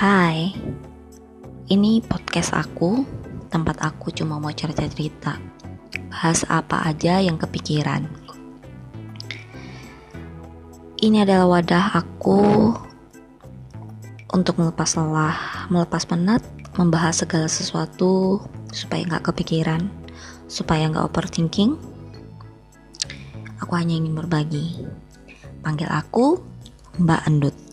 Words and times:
Hai, 0.00 0.56
ini 1.68 2.00
podcast 2.00 2.56
aku, 2.56 3.04
tempat 3.52 3.84
aku 3.84 4.08
cuma 4.08 4.40
mau 4.40 4.48
cerita-cerita, 4.48 5.36
bahas 6.08 6.40
apa 6.48 6.88
aja 6.88 7.20
yang 7.20 7.36
kepikiran. 7.36 8.08
Ini 11.04 11.28
adalah 11.28 11.52
wadah 11.52 12.00
aku 12.00 12.72
untuk 14.32 14.56
melepas 14.56 14.96
lelah, 14.96 15.68
melepas 15.68 16.08
penat, 16.08 16.40
membahas 16.80 17.20
segala 17.20 17.44
sesuatu 17.44 18.40
supaya 18.72 19.04
nggak 19.04 19.28
kepikiran, 19.28 19.92
supaya 20.48 20.88
nggak 20.88 21.12
overthinking. 21.12 21.76
Aku 23.60 23.76
hanya 23.76 24.00
ingin 24.00 24.16
berbagi. 24.16 24.80
Panggil 25.60 25.92
aku 25.92 26.40
Mbak 26.96 27.22
Endut. 27.28 27.69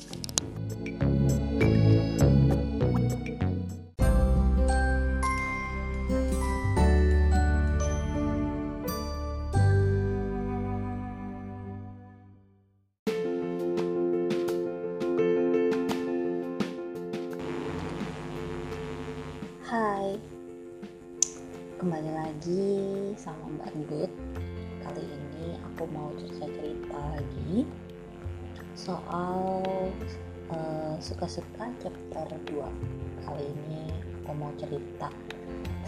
Lagi 22.37 23.17
sama 23.17 23.49
Mbak 23.49 23.73
Endut. 23.73 24.13
Kali 24.85 25.01
ini 25.09 25.57
aku 25.57 25.89
mau 25.89 26.13
cerita-cerita 26.21 27.17
lagi 27.17 27.65
soal 28.77 29.65
uh, 30.53 30.93
suka-suka 31.01 31.65
chapter 31.81 32.29
2 32.45 33.25
Kali 33.25 33.41
ini 33.41 33.89
aku 34.21 34.37
mau 34.37 34.53
cerita 34.53 35.09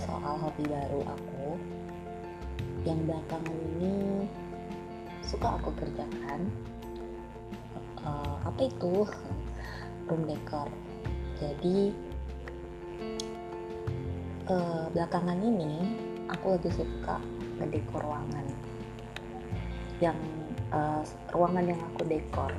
soal 0.01 0.41
hobi 0.41 0.65
baru 0.65 1.05
aku. 1.05 1.53
Yang 2.81 3.13
belakangan 3.13 3.57
ini 3.77 4.25
suka 5.21 5.53
aku 5.53 5.69
kerjakan. 5.77 6.49
Uh, 8.01 8.41
apa 8.41 8.65
itu? 8.65 9.05
Room 10.09 10.25
decor. 10.25 10.65
Jadi 11.37 11.93
uh, 14.49 14.89
belakangan 14.97 15.37
ini 15.45 16.08
aku 16.29 16.55
lagi 16.55 16.69
suka 16.71 17.17
ngedekor 17.57 18.01
ruangan. 18.05 18.45
Yang 19.99 20.19
uh, 20.71 21.03
ruangan 21.33 21.65
yang 21.75 21.81
aku 21.91 22.01
dekor 22.07 22.51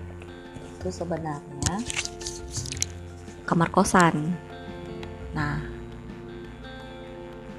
itu 0.80 0.88
sebenarnya 0.92 1.74
kamar 3.46 3.68
kosan. 3.72 4.34
Nah 5.32 5.62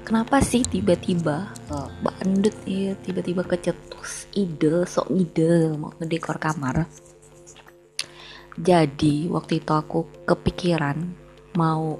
kenapa 0.06 0.44
sih 0.44 0.62
tiba-tiba 0.62 1.50
uh, 1.72 1.88
bandut 2.04 2.54
ya 2.68 2.94
tiba-tiba 3.00 3.42
kecetus 3.48 4.28
ide 4.36 4.84
sok 4.86 5.08
ide 5.10 5.74
mau 5.74 5.90
ngedekor 5.98 6.36
kamar? 6.38 6.86
Jadi 8.52 9.32
waktu 9.32 9.64
itu 9.64 9.72
aku 9.72 10.28
kepikiran 10.28 11.16
mau 11.56 11.96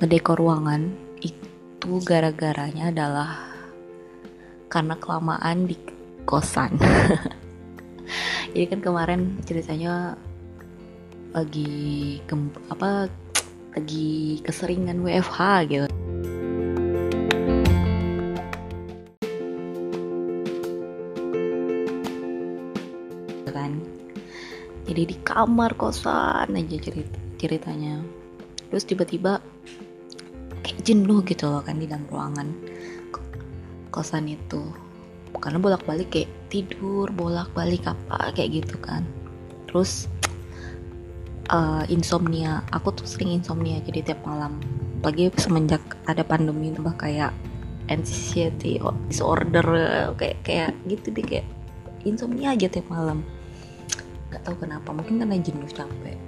ngedekor 0.00 0.40
ruangan 0.40 0.96
itu 1.20 2.00
gara-garanya 2.08 2.88
adalah 2.88 3.36
karena 4.72 4.96
kelamaan 4.96 5.68
di 5.68 5.76
kosan. 6.24 6.72
Jadi 8.56 8.64
kan 8.64 8.80
kemarin 8.80 9.36
ceritanya 9.44 10.16
lagi 11.36 12.16
ke, 12.24 12.32
apa 12.72 13.12
lagi 13.76 14.40
keseringan 14.40 15.04
WFH 15.04 15.38
gitu 15.68 15.86
kan. 23.52 23.76
Jadi 24.88 25.02
di 25.12 25.16
kamar 25.20 25.76
kosan 25.76 26.56
aja 26.56 26.76
cerita 26.80 27.20
ceritanya. 27.36 28.00
Terus 28.72 28.88
tiba-tiba 28.88 29.59
jenuh 30.80 31.20
gitu 31.24 31.48
loh 31.48 31.62
kan 31.62 31.78
di 31.78 31.86
dalam 31.86 32.04
ruangan 32.08 32.48
kosan 33.90 34.30
itu. 34.30 34.62
Karena 35.40 35.56
bolak-balik 35.62 36.12
kayak 36.12 36.30
tidur 36.50 37.08
bolak-balik 37.14 37.86
apa 37.86 38.34
kayak 38.34 38.64
gitu 38.64 38.76
kan. 38.82 39.06
Terus 39.70 40.10
uh, 41.50 41.84
insomnia. 41.90 42.62
Aku 42.74 42.94
tuh 42.94 43.06
sering 43.06 43.38
insomnia 43.38 43.78
jadi 43.82 44.12
tiap 44.12 44.20
malam. 44.26 44.58
Lagi 45.00 45.32
semenjak 45.38 45.80
ada 46.04 46.22
pandemi 46.26 46.70
tambah 46.74 46.94
kayak 47.00 47.32
anxiety 47.90 48.78
disorder 49.08 49.64
kayak 50.14 50.38
kayak 50.46 50.70
gitu 50.86 51.10
deh 51.10 51.24
kayak 51.24 51.46
insomnia 52.06 52.52
aja 52.54 52.68
tiap 52.68 52.86
malam. 52.92 53.24
Nggak 54.30 54.42
tahu 54.46 54.56
kenapa 54.62 54.88
mungkin 54.94 55.24
karena 55.24 55.40
jenuh 55.40 55.70
capek. 55.72 56.18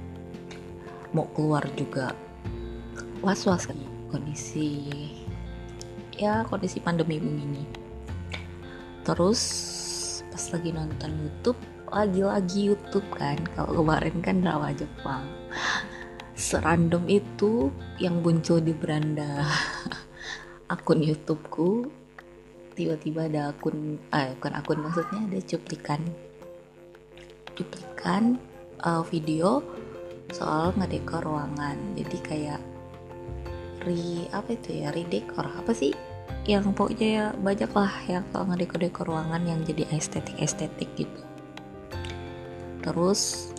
Mau 1.12 1.28
keluar 1.36 1.62
juga. 1.76 2.16
Was-was 3.22 3.70
kan 3.70 3.78
kondisi 4.12 4.92
ya 6.12 6.44
kondisi 6.44 6.78
pandemi 6.78 7.16
begini. 7.16 7.64
Terus 9.02 9.40
pas 10.28 10.44
lagi 10.52 10.70
nonton 10.70 11.10
YouTube 11.16 11.60
lagi-lagi 11.92 12.72
YouTube 12.72 13.04
kan. 13.12 13.36
Kalau 13.52 13.84
kemarin 13.84 14.16
kan 14.24 14.40
drama 14.40 14.72
Jepang. 14.72 15.24
Serandom 16.32 17.04
itu 17.06 17.68
yang 18.00 18.24
muncul 18.24 18.58
di 18.58 18.72
beranda 18.72 19.44
akun 20.72 21.04
YouTubeku 21.04 21.86
tiba-tiba 22.72 23.28
ada 23.28 23.52
akun 23.52 24.00
eh 24.16 24.32
bukan 24.40 24.52
akun 24.56 24.80
maksudnya 24.80 25.20
ada 25.28 25.40
cuplikan. 25.44 26.00
Cuplikan 27.52 28.40
uh, 28.80 29.04
video 29.04 29.60
soal 30.32 30.72
ngedekor 30.80 31.20
ruangan. 31.20 31.76
Jadi 32.00 32.18
kayak 32.24 32.71
re 33.82 34.30
apa 34.30 34.54
itu 34.54 34.82
ya? 34.82 34.94
Redekor 34.94 35.46
apa 35.46 35.72
sih? 35.74 35.94
Yang 36.46 36.74
pokoknya 36.74 37.08
ya 37.08 37.26
banyak 37.38 37.70
lah 37.70 37.92
yang 38.10 38.24
kalau 38.34 38.50
ngedekor-dekor 38.50 39.06
ruangan 39.06 39.42
yang 39.46 39.60
jadi 39.62 39.86
estetik-estetik 39.94 40.90
gitu. 40.98 41.22
Terus 42.82 43.52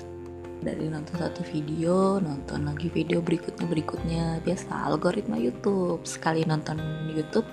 dari 0.63 0.87
nonton 0.87 1.19
satu 1.19 1.43
video 1.43 2.23
nonton 2.23 2.67
lagi 2.67 2.87
video 2.91 3.19
berikutnya 3.19 3.67
berikutnya. 3.67 4.25
Biasa 4.43 4.91
algoritma 4.91 5.39
YouTube. 5.39 6.03
Sekali 6.03 6.43
nonton 6.43 6.79
YouTube 7.11 7.47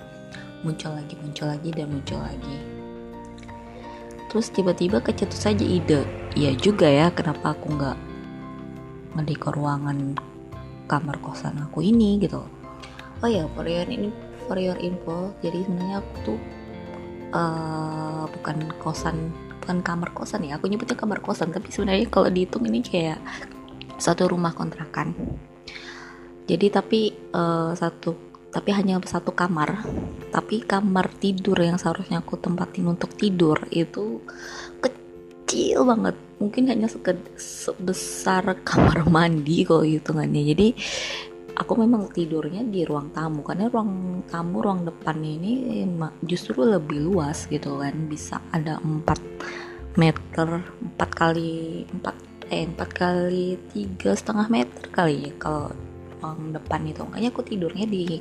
muncul 0.61 0.93
lagi 0.93 1.17
muncul 1.19 1.47
lagi 1.49 1.69
dan 1.71 1.87
muncul 1.89 2.19
lagi. 2.19 2.57
Terus 4.31 4.47
tiba-tiba 4.51 5.03
kecetus 5.03 5.43
saja 5.43 5.63
ide. 5.63 6.07
Iya 6.35 6.55
juga 6.55 6.87
ya 6.87 7.11
kenapa 7.11 7.51
aku 7.51 7.75
nggak 7.75 7.97
ngedekor 9.19 9.59
ruangan 9.59 10.15
kamar 10.87 11.19
kosan 11.23 11.55
aku 11.59 11.83
ini 11.83 12.19
gitu 12.19 12.43
oh 13.21 13.29
ya 13.29 13.45
for 13.53 13.65
your 13.69 13.85
ini 13.85 14.09
for 14.49 14.57
your 14.57 14.77
info. 14.81 15.31
Jadi 15.45 15.63
sebenarnya 15.65 15.97
aku 16.01 16.13
tuh 16.25 16.39
uh, 17.31 18.25
bukan 18.29 18.57
kosan 18.81 19.31
bukan 19.61 19.79
kamar 19.85 20.09
kosan 20.11 20.43
ya. 20.45 20.57
Aku 20.57 20.67
nyebutnya 20.67 20.97
kamar 20.97 21.21
kosan 21.21 21.53
tapi 21.53 21.69
sebenarnya 21.69 22.09
kalau 22.09 22.27
dihitung 22.27 22.65
ini 22.65 22.81
kayak 22.81 23.21
satu 24.01 24.33
rumah 24.33 24.51
kontrakan. 24.57 25.13
Jadi 26.49 26.67
tapi 26.73 27.13
uh, 27.31 27.71
satu 27.77 28.17
tapi 28.51 28.69
hanya 28.73 28.99
satu 29.05 29.31
kamar. 29.31 29.85
Tapi 30.33 30.65
kamar 30.65 31.07
tidur 31.21 31.55
yang 31.61 31.77
seharusnya 31.79 32.19
aku 32.19 32.35
tempatin 32.41 32.89
untuk 32.89 33.13
tidur 33.15 33.61
itu 33.71 34.19
kecil 34.81 35.85
banget. 35.87 36.17
Mungkin 36.41 36.73
hanya 36.73 36.89
sebesar 37.37 38.65
kamar 38.65 39.05
mandi 39.07 39.61
kalau 39.63 39.85
hitungannya. 39.85 40.41
Jadi 40.51 40.67
aku 41.55 41.73
memang 41.79 42.09
tidurnya 42.11 42.63
di 42.63 42.87
ruang 42.87 43.11
tamu 43.11 43.43
karena 43.43 43.67
ruang 43.67 44.23
tamu 44.27 44.63
ruang 44.63 44.87
depan 44.87 45.17
ini 45.19 45.83
justru 46.23 46.63
lebih 46.63 47.11
luas 47.11 47.47
gitu 47.51 47.79
kan. 47.81 47.95
Bisa 48.07 48.39
ada 48.51 48.79
4 48.79 49.99
meter 49.99 50.47
4 50.63 50.97
kali 51.11 51.83
4 51.87 52.51
eh 52.51 52.67
4 52.67 52.75
kali 52.91 53.55
tiga 53.71 54.11
setengah 54.11 54.47
meter 54.51 54.83
kali 54.91 55.31
ya 55.31 55.33
kalau 55.39 55.71
ruang 56.19 56.51
depan 56.55 56.81
itu. 56.87 57.01
Makanya 57.03 57.29
aku 57.31 57.41
tidurnya 57.43 57.85
di 57.87 58.19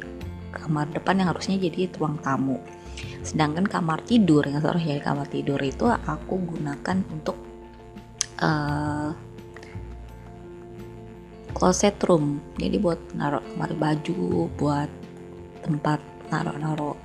kamar 0.50 0.90
depan 0.90 1.22
yang 1.22 1.28
harusnya 1.30 1.56
jadi 1.58 1.90
ruang 1.94 2.18
tamu. 2.22 2.58
Sedangkan 3.22 3.66
kamar 3.66 4.02
tidur 4.02 4.42
yang 4.42 4.58
seharusnya 4.58 4.98
kamar 4.98 5.30
tidur 5.30 5.60
itu 5.62 5.86
aku 5.86 6.34
gunakan 6.42 6.98
untuk 7.14 7.36
uh, 8.42 9.14
closet 11.60 12.00
room 12.08 12.40
jadi 12.56 12.80
buat 12.80 12.96
naruh 13.12 13.44
lemari 13.52 13.76
baju 13.76 14.48
buat 14.56 14.88
tempat 15.60 16.00
naruh-naruh 16.32 16.96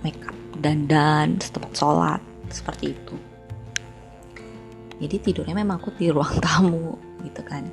makeup 0.00 0.32
dandan 0.64 1.36
tempat 1.36 1.72
sholat 1.76 2.22
seperti 2.48 2.96
itu. 2.96 3.16
Jadi 4.98 5.16
tidurnya 5.22 5.54
memang 5.54 5.78
aku 5.78 5.94
di 5.94 6.10
ruang 6.10 6.40
tamu 6.44 6.96
gitu 7.22 7.42
kan. 7.44 7.68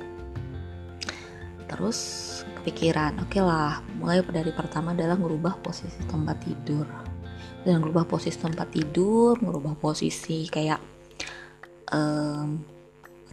Terus 1.66 1.98
kepikiran 2.62 3.18
oke 3.18 3.32
okay 3.32 3.42
lah 3.42 3.82
mulai 3.98 4.22
dari 4.22 4.54
pertama 4.54 4.94
adalah 4.94 5.18
merubah 5.18 5.58
posisi 5.58 5.98
tempat 6.06 6.36
tidur. 6.44 6.86
Dan 7.66 7.82
merubah 7.82 8.06
posisi 8.06 8.38
tempat 8.38 8.70
tidur 8.70 9.34
merubah 9.42 9.74
posisi 9.74 10.46
kayak 10.46 10.78
um, 11.90 12.62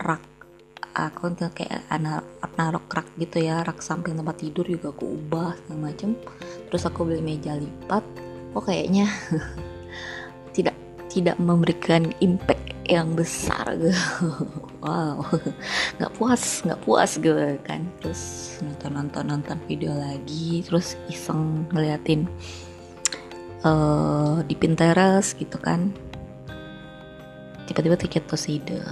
rak 0.02 0.33
aku 0.94 1.34
kayak 1.58 1.82
anak 1.90 2.22
naruh 2.54 2.86
rak 2.94 3.10
gitu 3.18 3.42
ya 3.42 3.66
rak 3.66 3.82
samping 3.82 4.14
tempat 4.14 4.38
tidur 4.38 4.66
juga 4.70 4.94
aku 4.94 5.18
ubah 5.18 5.58
segala 5.58 5.90
macem. 5.90 6.14
Terus 6.70 6.84
aku 6.86 7.06
beli 7.06 7.22
meja 7.26 7.58
lipat 7.58 8.06
oh 8.54 8.62
kayaknya 8.62 9.10
tidak 10.56 10.78
tidak 11.10 11.38
memberikan 11.42 12.14
impact 12.22 12.74
yang 12.88 13.18
besar 13.18 13.74
gitu. 13.78 13.94
Wow 14.84 15.24
nggak 15.98 16.14
puas 16.20 16.44
nggak 16.68 16.82
puas 16.84 17.12
gitu 17.18 17.40
kan. 17.64 17.88
Terus 18.04 18.56
nonton 18.62 18.92
nonton 19.00 19.24
nonton 19.32 19.58
video 19.66 19.96
lagi 19.96 20.62
terus 20.62 21.00
iseng 21.08 21.66
ngeliatin 21.72 22.28
uh, 23.64 24.44
di 24.44 24.54
Pinterest 24.54 25.40
gitu 25.40 25.56
kan. 25.58 25.90
Tiba-tiba 27.64 27.96
tiket 27.96 28.28
ide 28.52 28.84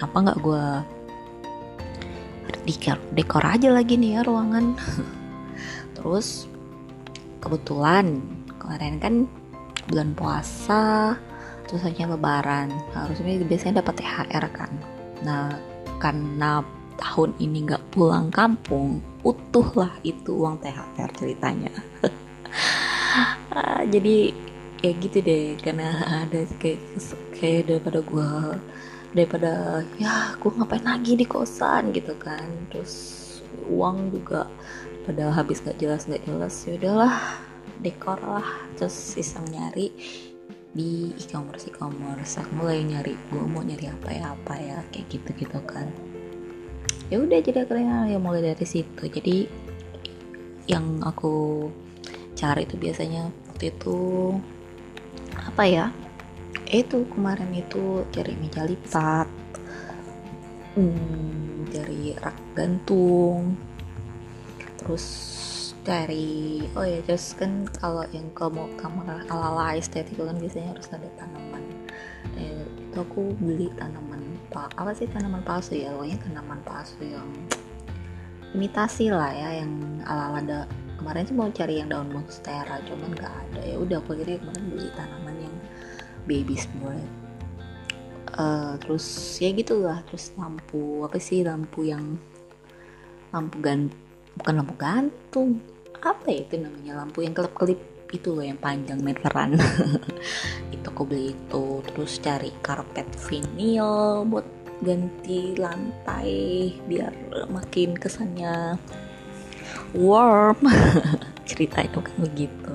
kenapa 0.00 0.32
nggak 0.32 0.40
gue 0.40 0.64
dekor 2.64 2.96
dekor 3.12 3.44
aja 3.44 3.68
lagi 3.68 4.00
nih 4.00 4.16
ya 4.16 4.20
ruangan. 4.24 4.72
Terus 6.00 6.48
kebetulan 7.44 8.24
kemarin 8.56 8.96
kan 8.96 9.14
bulan 9.92 10.16
puasa 10.16 11.12
terus 11.68 11.84
hanya 11.84 12.16
lebaran. 12.16 12.72
Harusnya 12.96 13.44
biasanya 13.44 13.84
dapat 13.84 14.00
THR 14.00 14.44
kan. 14.56 14.72
Nah 15.20 15.52
karena 16.00 16.64
tahun 16.96 17.36
ini 17.36 17.68
nggak 17.68 17.92
pulang 17.92 18.32
kampung 18.32 19.04
utuh 19.20 19.68
lah 19.76 19.92
itu 20.00 20.32
uang 20.32 20.64
THR 20.64 21.10
ceritanya. 21.12 21.68
Ah, 23.50 23.82
jadi 23.82 24.30
ya 24.78 24.94
gitu 24.94 25.18
deh 25.18 25.58
karena 25.58 25.90
ada 26.22 26.46
kayak 26.62 26.78
kayak 27.34 27.66
daripada 27.66 27.98
gue 27.98 28.30
daripada 29.10 29.82
ya 29.98 30.34
aku 30.38 30.54
ngapain 30.54 30.84
lagi 30.86 31.18
di 31.18 31.26
kosan 31.26 31.90
gitu 31.90 32.14
kan. 32.18 32.46
Terus 32.70 32.94
uang 33.66 34.14
juga 34.14 34.46
pada 35.06 35.32
habis 35.34 35.64
gak 35.64 35.80
jelas 35.82 36.06
gak 36.06 36.22
jelas 36.22 36.54
ya 36.66 36.78
udahlah 36.78 37.14
dekor 37.82 38.18
lah. 38.22 38.46
Terus 38.78 39.18
iseng 39.18 39.46
nyari 39.50 39.90
di 40.70 41.10
e-commerce 41.18 41.66
e-commerce. 41.66 42.38
Aku 42.38 42.50
mulai 42.62 42.86
nyari 42.86 43.18
gue 43.30 43.42
mau 43.42 43.62
nyari 43.66 43.90
apa 43.90 44.08
ya 44.14 44.24
apa 44.34 44.54
ya 44.58 44.78
kayak 44.94 45.06
gitu 45.10 45.30
gitu 45.46 45.58
kan. 45.66 45.90
Ya 47.10 47.18
udah 47.18 47.42
jadi 47.42 47.66
akhirnya 47.66 48.06
ya 48.06 48.18
mulai 48.22 48.54
dari 48.54 48.66
situ. 48.66 49.10
Jadi 49.10 49.50
yang 50.70 51.02
aku 51.02 51.66
cari 52.38 52.62
itu 52.62 52.78
biasanya 52.78 53.26
waktu 53.50 53.74
itu 53.74 53.98
apa 55.34 55.62
ya 55.66 55.86
itu 56.70 57.02
kemarin 57.10 57.50
itu 57.50 58.06
cari 58.14 58.38
meja 58.38 58.62
lipat. 58.62 59.26
Hmm, 60.78 61.66
dari 61.66 62.14
rak 62.14 62.38
gantung. 62.54 63.58
Terus 64.78 65.06
cari 65.80 66.62
oh 66.76 66.84
ya 66.84 67.00
terus 67.08 67.34
kan 67.34 67.64
kalau 67.72 68.04
yang 68.14 68.28
mau 68.36 68.68
kamar 68.78 69.24
ala 69.32 69.50
ala 69.50 69.74
estetik 69.74 70.20
kan 70.20 70.38
biasanya 70.38 70.78
harus 70.78 70.86
ada 70.94 71.08
tanaman. 71.18 71.64
Eh, 72.38 72.62
itu 72.62 72.96
aku 73.02 73.34
beli 73.42 73.72
tanaman 73.74 74.22
apa 74.54 74.94
sih 74.94 75.10
tanaman 75.10 75.42
palsu 75.42 75.74
ya? 75.74 75.90
Pokoknya 75.94 76.18
tanaman 76.22 76.60
palsu 76.62 77.02
yang 77.02 77.26
imitasi 78.54 79.10
lah 79.10 79.30
ya 79.30 79.62
yang 79.62 79.72
ala 80.06 80.34
ala 80.34 80.38
ada 80.42 80.58
kemarin 80.98 81.22
sih 81.26 81.34
mau 81.38 81.50
cari 81.50 81.80
yang 81.80 81.88
daun 81.90 82.10
monstera 82.14 82.78
cuman 82.86 83.10
nggak 83.14 83.34
ada. 83.48 83.60
Ya 83.66 83.76
udah 83.78 83.98
aku 84.02 84.18
kira 84.22 84.38
kemarin 84.38 84.64
beli 84.70 84.88
tanaman 84.94 85.36
yang 85.38 85.49
baby 86.30 86.54
smooth 86.54 87.02
uh, 88.38 88.78
terus 88.78 89.34
ya 89.42 89.50
gitulah 89.50 89.98
terus 90.06 90.30
lampu 90.38 91.02
apa 91.02 91.18
sih 91.18 91.42
lampu 91.42 91.90
yang 91.90 92.14
lampu 93.34 93.58
gan 93.58 93.90
bukan 94.38 94.54
lampu 94.62 94.74
gantung 94.78 95.58
apa 95.98 96.30
ya 96.30 96.46
itu 96.46 96.54
namanya 96.62 97.02
lampu 97.02 97.26
yang 97.26 97.34
kelip-kelip 97.34 97.82
itu 98.10 98.34
loh 98.34 98.42
yang 98.42 98.58
panjang 98.58 98.98
meteran. 99.00 99.54
Itu 100.74 100.86
aku 100.90 101.06
beli 101.06 101.32
itu 101.34 101.64
terus 101.86 102.18
cari 102.18 102.50
karpet 102.62 103.06
vinil 103.30 104.26
buat 104.26 104.46
ganti 104.80 105.54
lantai 105.54 106.74
biar 106.88 107.12
makin 107.52 107.94
kesannya 107.94 108.74
warm. 109.94 110.58
Ceritanya 111.48 112.02
kan 112.02 112.16
begitu. 112.18 112.72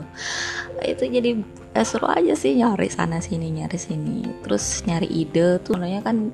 Itu 0.84 1.04
jadi 1.08 1.40
eh, 1.76 1.84
seru 1.84 2.08
aja 2.08 2.34
sih 2.34 2.56
nyari 2.56 2.88
sana 2.88 3.20
sini 3.20 3.52
nyari 3.52 3.76
sini. 3.76 4.24
Terus 4.48 4.88
nyari 4.88 5.12
ide 5.12 5.60
tuh 5.60 5.76
sebenarnya 5.76 6.02
kan 6.02 6.32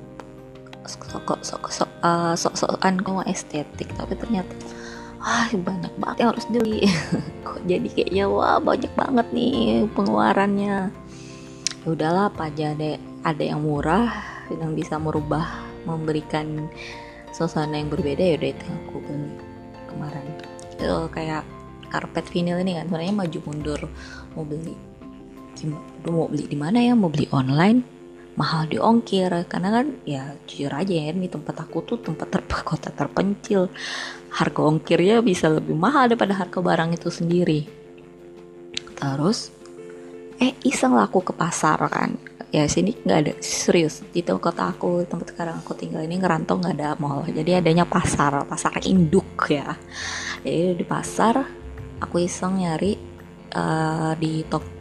sok 0.86 1.42
sok 1.42 1.70
sok 1.70 1.90
uh, 2.02 2.34
sok 2.34 2.54
sokan 2.58 2.98
kok 2.98 3.22
estetik 3.30 3.86
tapi 3.94 4.18
ternyata 4.18 4.50
wah 5.22 5.46
banyak 5.50 5.92
banget 5.98 6.16
yang 6.22 6.30
harus 6.34 6.46
dibeli. 6.50 6.82
Kok 7.46 7.62
jadi 7.70 7.86
kayaknya 7.94 8.24
wah 8.26 8.58
banyak 8.58 8.90
banget 8.98 9.26
nih 9.30 9.86
pengeluarannya. 9.94 10.90
Ya 11.82 11.86
udahlah 11.86 12.30
apa 12.30 12.50
aja 12.50 12.74
deh 12.74 12.98
ada 13.22 13.42
yang 13.42 13.62
murah 13.62 14.10
yang 14.50 14.74
bisa 14.74 14.98
merubah 14.98 15.46
memberikan 15.86 16.66
suasana 17.30 17.78
yang 17.78 17.90
berbeda 17.90 18.18
ya 18.18 18.34
udah 18.38 18.50
itu 18.50 18.66
aku 18.66 18.98
beli 19.06 19.30
kemarin. 19.86 20.26
Itu 20.74 21.06
kayak 21.14 21.46
karpet 21.94 22.26
vinyl 22.34 22.58
ini 22.58 22.82
kan 22.82 22.90
sebenarnya 22.90 23.14
maju 23.14 23.38
mundur 23.46 23.80
mau 24.34 24.42
beli 24.42 24.91
mau 26.08 26.26
beli 26.26 26.44
di 26.48 26.58
mana 26.58 26.78
ya? 26.82 26.92
Mau 26.96 27.12
beli 27.12 27.28
online? 27.30 27.84
Mahal 28.34 28.68
di 28.68 28.78
ongkir. 28.80 29.30
Karena 29.46 29.68
kan 29.70 29.86
ya 30.08 30.34
jujur 30.48 30.72
aja 30.72 30.92
ya 30.92 31.12
di 31.12 31.28
tempat 31.28 31.54
aku 31.62 31.84
tuh 31.84 31.98
tempat 32.00 32.28
ter 32.32 32.42
kota 32.68 32.90
terpencil. 32.90 33.68
Harga 34.32 34.60
ongkirnya 34.64 35.20
bisa 35.20 35.52
lebih 35.52 35.76
mahal 35.76 36.08
daripada 36.08 36.34
harga 36.36 36.58
barang 36.58 36.90
itu 36.96 37.08
sendiri. 37.12 37.60
Terus 38.96 39.52
eh 40.40 40.56
iseng 40.64 40.96
laku 40.96 41.22
ke 41.22 41.32
pasar 41.36 41.78
kan. 41.92 42.16
Ya 42.52 42.68
sini 42.68 42.92
nggak 42.92 43.18
ada 43.24 43.32
serius 43.40 44.04
di 44.12 44.20
kota 44.20 44.68
aku 44.68 45.08
tempat 45.08 45.32
sekarang 45.32 45.64
aku 45.64 45.72
tinggal 45.72 46.04
ini 46.04 46.20
ngerantau 46.20 46.60
nggak 46.60 46.74
ada 46.76 46.90
mall. 47.00 47.24
Jadi 47.24 47.56
adanya 47.56 47.88
pasar 47.88 48.44
pasar 48.44 48.76
induk 48.84 49.48
ya. 49.48 49.72
Jadi 50.44 50.76
di 50.76 50.84
pasar 50.84 51.40
aku 52.02 52.16
iseng 52.20 52.60
nyari 52.60 52.92
uh, 53.56 54.12
di 54.18 54.44
toko 54.48 54.71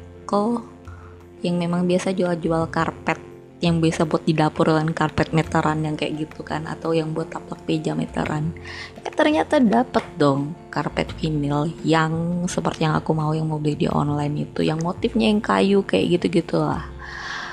yang 1.41 1.57
memang 1.57 1.89
biasa 1.89 2.13
jual-jual 2.15 2.69
karpet 2.69 3.19
yang 3.61 3.77
biasa 3.77 4.09
buat 4.09 4.25
di 4.25 4.33
dapur 4.33 4.73
kan 4.73 4.89
karpet 4.89 5.37
meteran 5.37 5.85
yang 5.85 5.93
kayak 5.93 6.25
gitu 6.25 6.41
kan 6.41 6.65
atau 6.65 6.97
yang 6.97 7.13
buat 7.13 7.29
taplak 7.29 7.61
meja 7.69 7.93
meteran. 7.93 8.57
Eh, 9.05 9.13
ternyata 9.13 9.61
dapat 9.61 10.01
dong 10.17 10.57
karpet 10.73 11.13
vinil 11.21 11.69
yang 11.85 12.43
seperti 12.49 12.89
yang 12.89 12.97
aku 12.97 13.13
mau 13.13 13.37
yang 13.37 13.45
mau 13.45 13.61
beli 13.61 13.85
di 13.85 13.87
online 13.87 14.49
itu 14.49 14.65
yang 14.65 14.81
motifnya 14.81 15.29
yang 15.29 15.45
kayu 15.45 15.85
kayak 15.85 16.17
gitu 16.17 16.41
gitulah 16.41 16.89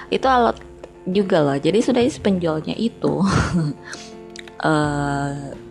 itu 0.08 0.24
alat 0.24 0.56
juga 1.04 1.44
lah. 1.44 1.56
Jadi 1.60 1.78
sudah 1.84 2.02
penjualnya 2.20 2.72
itu. 2.76 3.24
Uh, 4.64 5.52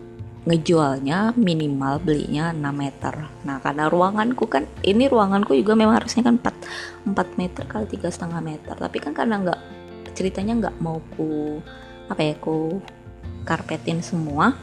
ngejualnya 0.48 1.36
minimal 1.36 2.00
belinya 2.00 2.56
6 2.56 2.72
meter. 2.72 3.14
Nah 3.44 3.60
karena 3.60 3.92
ruanganku 3.92 4.48
kan 4.48 4.64
ini 4.80 5.04
ruanganku 5.04 5.52
juga 5.52 5.76
memang 5.76 6.00
harusnya 6.00 6.24
kan 6.24 6.40
4, 6.40 7.12
4 7.12 7.40
meter 7.40 7.62
kali 7.68 7.84
tiga 7.84 8.08
setengah 8.08 8.40
meter. 8.40 8.72
Tapi 8.72 8.96
kan 8.96 9.12
karena 9.12 9.44
nggak 9.44 9.60
ceritanya 10.16 10.56
nggak 10.56 10.76
mau 10.80 11.04
ku 11.14 11.60
apa 12.08 12.24
ya 12.24 12.34
ku 12.40 12.80
karpetin 13.44 14.00
semua 14.00 14.56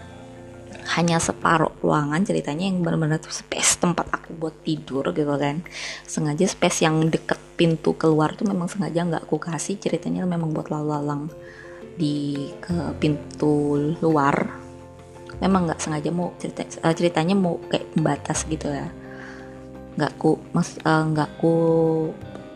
hanya 0.97 1.21
separuh 1.21 1.71
ruangan 1.85 2.21
ceritanya 2.25 2.65
yang 2.65 2.81
benar-benar 2.81 3.21
space 3.21 3.77
tempat 3.77 4.09
aku 4.09 4.33
buat 4.33 4.57
tidur 4.65 5.13
gitu 5.13 5.37
kan. 5.37 5.61
Sengaja 6.09 6.49
space 6.49 6.81
yang 6.81 7.13
deket 7.13 7.37
pintu 7.53 7.93
keluar 7.93 8.33
tuh 8.33 8.49
memang 8.49 8.65
sengaja 8.65 9.05
nggak 9.05 9.29
aku 9.29 9.37
kasih 9.37 9.77
ceritanya 9.77 10.25
memang 10.25 10.49
buat 10.49 10.73
lalu-lalang 10.73 11.29
di 11.95 12.49
ke 12.59 12.97
pintu 12.99 13.77
luar 14.01 14.64
memang 15.39 15.67
nggak 15.67 15.81
sengaja 15.81 16.09
mau 16.11 16.31
cerita 16.39 16.63
uh, 16.83 16.95
ceritanya 16.95 17.35
mau 17.35 17.59
kayak 17.67 17.91
pembatas 17.95 18.47
gitu 18.47 18.71
ya. 18.71 18.87
Nggak 19.95 20.11
ku 20.19 20.39
mas 20.55 20.79
uh, 20.83 21.03
nggak 21.11 21.29
ku 21.39 21.55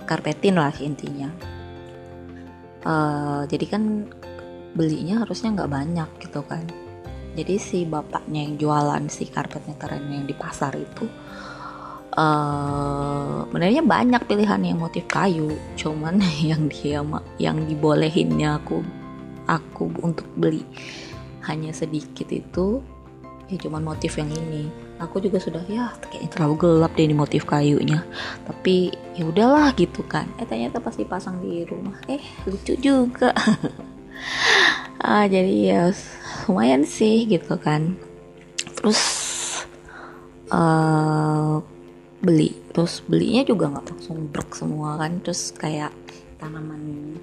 karpetin 0.07 0.59
lah 0.59 0.73
intinya. 0.79 1.29
Uh, 2.83 3.43
jadi 3.51 3.65
kan 3.75 4.07
belinya 4.73 5.23
harusnya 5.25 5.55
nggak 5.55 5.71
banyak 5.71 6.09
gitu 6.23 6.41
kan. 6.47 6.63
Jadi 7.35 7.55
si 7.61 7.79
bapaknya 7.85 8.47
yang 8.47 8.55
jualan 8.57 9.03
si 9.07 9.29
karpet 9.29 9.63
meteran 9.69 10.03
yang 10.09 10.25
di 10.25 10.35
pasar 10.35 10.73
itu 10.75 11.05
uh, 12.17 13.45
sebenarnya 13.47 13.83
banyak 13.85 14.21
pilihan 14.25 14.61
yang 14.63 14.79
motif 14.79 15.05
kayu. 15.05 15.51
Cuman 15.75 16.23
yang 16.49 16.71
dia 16.71 17.03
yang 17.37 17.57
dibolehinnya 17.67 18.59
aku 18.59 18.81
aku 19.49 19.89
untuk 20.05 20.29
beli 20.37 20.61
hanya 21.49 21.73
sedikit 21.73 22.29
itu 22.29 22.85
ya 23.49 23.57
cuman 23.57 23.81
motif 23.81 24.15
yang 24.21 24.29
ini. 24.29 24.69
Aku 25.01 25.17
juga 25.23 25.41
sudah 25.41 25.63
ya 25.65 25.89
kayaknya 26.05 26.29
terlalu 26.29 26.55
gelap 26.61 26.91
deh 26.93 27.05
ini 27.09 27.15
motif 27.17 27.49
kayunya. 27.49 28.05
Tapi 28.45 28.93
ya 29.17 29.25
udahlah 29.25 29.73
gitu 29.73 30.05
kan. 30.05 30.29
Eh 30.37 30.45
ternyata 30.45 30.77
pasti 30.77 31.03
pasang 31.03 31.41
di 31.41 31.65
rumah 31.65 31.97
eh 32.07 32.21
lucu 32.45 32.77
juga. 32.77 33.33
Ah 34.99 35.23
jadi 35.31 35.55
ya 35.63 35.83
lumayan 36.51 36.83
sih 36.83 37.23
gitu 37.23 37.55
kan. 37.55 37.95
Terus 38.75 38.99
uh, 40.51 41.63
beli. 42.19 42.51
Terus 42.75 42.99
belinya 43.07 43.47
juga 43.47 43.71
nggak 43.71 43.95
langsung 43.95 44.27
brok 44.27 44.59
semua 44.59 44.99
kan. 44.99 45.23
Terus 45.23 45.55
kayak 45.55 45.95
tanaman 46.35 47.15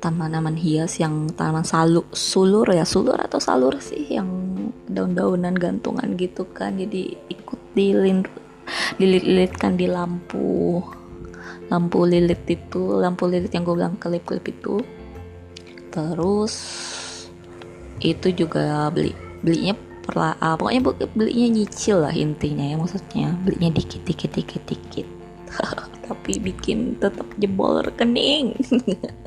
tanaman 0.00 0.56
hias 0.56 1.00
yang 1.00 1.30
tanaman 1.32 1.64
salu 1.64 2.04
sulur 2.12 2.68
ya 2.70 2.84
sulur 2.84 3.16
atau 3.16 3.40
salur 3.40 3.78
sih 3.80 4.06
yang 4.06 4.28
daun-daunan 4.86 5.56
gantungan 5.56 6.14
gitu 6.16 6.46
kan. 6.50 6.78
Jadi 6.78 7.16
ikut 7.28 7.60
dilin 7.74 8.24
dililit-lilitkan 8.98 9.78
di 9.78 9.86
lampu 9.86 10.82
lampu 11.66 12.06
lilit 12.06 12.46
itu 12.46 12.98
lampu 12.98 13.26
lilit 13.26 13.50
yang 13.50 13.66
gue 13.66 13.74
bilang 13.74 13.98
kelip-kelip 13.98 14.46
itu. 14.46 14.82
Terus 15.90 16.54
itu 17.98 18.28
juga 18.30 18.92
beli 18.92 19.16
belinya 19.40 19.74
perla 20.06 20.38
uh, 20.38 20.54
pokoknya 20.54 20.82
belinya 21.16 21.48
nyicil 21.50 21.98
lah 22.04 22.14
intinya 22.14 22.62
ya 22.62 22.76
maksudnya 22.78 23.34
belinya 23.42 23.74
dikit 23.74 24.02
dikit 24.06 24.30
dikit 24.34 24.62
dikit. 24.68 25.06
Tapi 26.06 26.38
bikin 26.38 27.02
tetap 27.02 27.26
jebol 27.34 27.82
rekening 27.82 28.54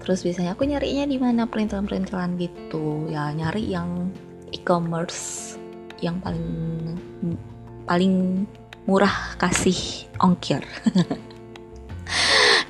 terus 0.00 0.24
biasanya 0.24 0.56
aku 0.56 0.64
nyarinya 0.64 1.04
di 1.06 1.18
mana? 1.20 1.44
Perintilan-perintilan 1.46 2.40
gitu. 2.40 3.06
Ya 3.12 3.30
nyari 3.30 3.68
yang 3.68 4.10
e-commerce 4.50 5.54
yang 6.00 6.18
paling 6.24 6.48
paling 7.84 8.44
murah 8.88 9.36
kasih 9.36 10.08
ongkir. 10.18 10.64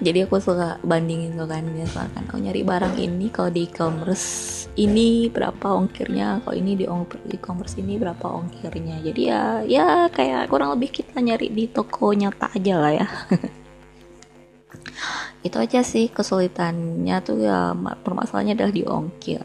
Jadi 0.01 0.25
aku 0.25 0.41
suka 0.41 0.81
bandingin 0.81 1.37
tuh 1.37 1.45
kan 1.45 1.61
biasa 1.61 2.09
kan 2.17 2.25
oh 2.33 2.41
nyari 2.41 2.65
barang 2.65 2.97
ini 2.97 3.29
kalau 3.29 3.53
di 3.53 3.69
e-commerce 3.69 4.65
ini 4.81 5.29
berapa 5.29 5.77
ongkirnya? 5.77 6.41
Kalau 6.41 6.57
ini 6.57 6.73
di 6.73 6.89
e-commerce 7.37 7.77
ini 7.77 8.01
berapa 8.01 8.25
ongkirnya? 8.25 9.05
Jadi 9.05 9.23
ya 9.29 9.61
ya 9.69 10.09
kayak 10.09 10.49
kurang 10.49 10.73
lebih 10.73 10.89
kita 10.89 11.21
nyari 11.21 11.53
di 11.53 11.69
toko 11.69 12.17
nyata 12.17 12.49
aja 12.57 12.75
lah 12.81 12.93
ya 12.97 13.09
itu 15.41 15.57
aja 15.57 15.81
sih 15.81 16.13
kesulitannya 16.13 17.17
tuh 17.25 17.41
ya 17.41 17.73
permasalahannya 17.77 18.55
adalah 18.57 18.75
di 18.75 18.85
ongkir. 18.85 19.45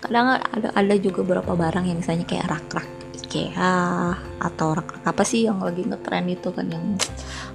Kadang 0.00 0.40
ada 0.40 0.68
ada 0.72 0.94
juga 0.96 1.24
beberapa 1.24 1.52
barang 1.52 1.84
yang 1.84 2.00
misalnya 2.00 2.24
kayak 2.24 2.48
rak-rak 2.48 2.88
IKEA 3.20 4.16
atau 4.40 4.68
rak-rak 4.72 5.04
apa 5.04 5.22
sih 5.24 5.44
yang 5.44 5.60
lagi 5.60 5.84
ngetren 5.84 6.28
itu 6.32 6.48
kan 6.48 6.66
yang 6.72 6.96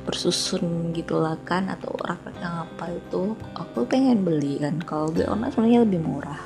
bersusun 0.05 0.93
gitu 0.93 1.17
lah 1.17 1.37
kan 1.41 1.69
atau 1.73 1.93
rak-rak 1.97 2.37
yang 2.37 2.69
apa 2.69 2.93
itu 2.93 3.33
aku 3.57 3.85
pengen 3.89 4.21
beli 4.21 4.61
kan. 4.61 4.77
Kalau 4.85 5.09
beli 5.09 5.25
online 5.25 5.53
sebenarnya 5.53 5.79
lebih 5.85 6.01
murah 6.05 6.41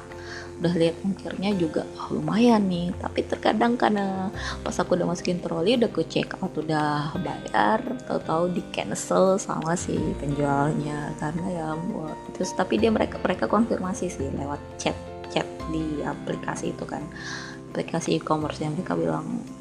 udah 0.57 0.73
lihat 0.73 0.95
ongkirnya 1.05 1.53
juga 1.53 1.85
oh, 2.01 2.17
lumayan 2.17 2.65
nih. 2.65 2.93
Tapi 2.97 3.25
terkadang 3.25 3.77
karena 3.77 4.33
pas 4.65 4.73
aku 4.77 4.97
udah 4.97 5.07
masukin 5.09 5.37
troli 5.41 5.77
udah 5.77 5.91
ke 5.91 6.01
check 6.09 6.33
out 6.41 6.53
udah 6.57 7.13
bayar 7.21 7.81
tahu-tahu 8.09 8.53
di 8.53 8.63
cancel 8.73 9.37
sama 9.37 9.77
si 9.77 9.97
penjualnya. 10.17 11.13
Karena 11.21 11.45
ya 11.49 11.67
terus 12.33 12.53
tapi 12.57 12.81
dia 12.81 12.89
mereka 12.89 13.21
mereka 13.21 13.45
konfirmasi 13.45 14.09
sih 14.09 14.27
lewat 14.33 14.59
chat 14.81 14.97
chat 15.29 15.45
di 15.69 16.01
aplikasi 16.01 16.73
itu 16.73 16.85
kan. 16.85 17.05
Aplikasi 17.73 18.17
e-commerce 18.17 18.63
yang 18.63 18.73
mereka 18.73 18.97
bilang 18.97 19.56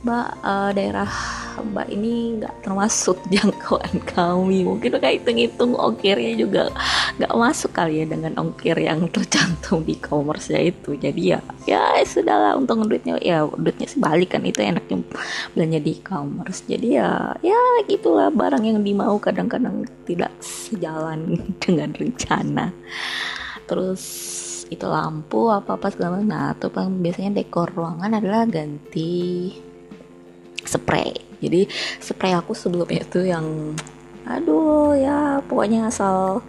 mbak 0.00 0.28
uh, 0.40 0.72
daerah 0.72 1.12
mbak 1.60 1.92
ini 1.92 2.40
nggak 2.40 2.64
termasuk 2.64 3.20
jangkauan 3.32 4.00
kami. 4.08 4.64
Mungkin 4.64 4.96
kayak 4.96 5.20
hitung-hitung 5.20 5.76
ongkirnya 5.76 6.32
juga 6.40 6.72
nggak 7.20 7.36
masuk 7.36 7.76
kali 7.76 8.00
ya 8.00 8.06
dengan 8.08 8.32
ongkir 8.40 8.76
yang 8.80 9.04
tercantum 9.12 9.84
di 9.84 10.00
e-commerce 10.00 10.48
ya 10.48 10.60
itu. 10.72 10.96
Jadi 10.96 11.36
ya 11.36 11.38
ya 11.68 12.00
sudahlah 12.00 12.56
untung 12.56 12.88
duitnya 12.88 13.20
ya 13.20 13.44
duitnya 13.44 13.86
sih 13.92 14.00
balik 14.00 14.32
kan 14.36 14.42
itu 14.44 14.64
enaknya 14.64 15.04
belanja 15.52 15.78
di 15.84 15.92
e-commerce. 16.00 16.64
Jadi 16.64 16.96
ya 16.96 17.36
ya 17.44 17.60
gitulah 17.84 18.32
barang 18.32 18.64
yang 18.64 18.80
dimau 18.80 19.20
kadang-kadang 19.20 19.84
tidak 20.08 20.32
sejalan 20.40 21.36
dengan 21.62 21.92
rencana. 21.92 22.72
Terus 23.68 24.02
itu 24.70 24.86
lampu 24.86 25.50
apa 25.52 25.76
apa 25.76 25.92
segala 25.92 26.16
macam. 26.16 26.30
Nah 26.30 26.56
atau 26.56 26.72
biasanya 26.72 27.42
dekor 27.42 27.68
ruangan 27.74 28.16
adalah 28.16 28.48
ganti 28.48 29.50
spray. 30.70 31.10
Jadi 31.42 31.66
spray 31.98 32.32
aku 32.36 32.54
sebelumnya 32.54 33.02
itu 33.02 33.26
yang 33.26 33.74
aduh 34.28 34.94
ya 34.94 35.42
pokoknya 35.42 35.90
asal 35.90 36.44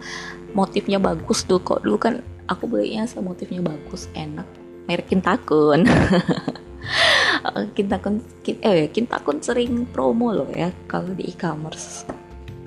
motifnya 0.54 1.02
bagus 1.02 1.42
tuh. 1.42 1.58
Kok 1.58 1.82
dulu 1.82 1.98
kan 1.98 2.14
aku 2.46 2.70
belinya 2.70 3.08
asal 3.08 3.26
motifnya 3.26 3.58
bagus 3.58 4.06
enak. 4.14 4.46
Merek 4.86 5.10
Kintakun. 5.10 5.86
Kintakun 7.76 8.22
eh 8.62 8.86
Kintakun 8.90 9.42
sering 9.42 9.86
promo 9.90 10.30
loh 10.30 10.50
ya 10.54 10.70
kalau 10.86 11.10
di 11.10 11.26
e-commerce. 11.34 12.06